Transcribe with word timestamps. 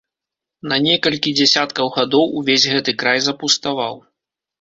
На 0.71 0.77
некалькі 0.85 1.33
дзясяткаў 1.39 1.91
гадоў 1.97 2.31
увесь 2.39 2.65
гэты 2.73 2.91
край 3.03 3.21
запуставаў. 3.27 3.93